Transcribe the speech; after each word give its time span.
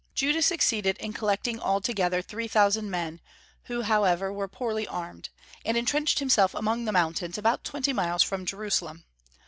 Judas 0.15 0.47
succeeded 0.47 0.97
in 0.97 1.13
collecting 1.13 1.59
altogether 1.59 2.23
three 2.23 2.47
thousand 2.47 2.89
men, 2.89 3.21
who 3.65 3.83
however 3.83 4.33
were 4.33 4.47
poorly 4.47 4.87
armed, 4.87 5.29
and 5.63 5.77
intrenched 5.77 6.17
himself 6.17 6.55
among 6.55 6.85
the 6.85 6.91
mountains, 6.91 7.37
about 7.37 7.63
twenty 7.63 7.93
miles 7.93 8.23
from 8.23 8.43
Jerusalem. 8.43 9.03